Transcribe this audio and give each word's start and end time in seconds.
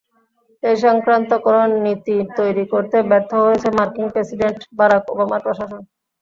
এ-সংক্রান্ত 0.63 1.31
কোনো 1.45 1.61
নীতি 1.83 2.15
তৈরি 2.37 2.63
করতে 2.73 2.97
ব্যর্থ 3.09 3.31
হয়েছে 3.43 3.67
মার্কিন 3.77 4.07
প্রেসিডেন্ট 4.13 4.59
বারাক 4.77 5.03
ওবামার 5.13 5.43
প্রশাসন। 5.45 5.81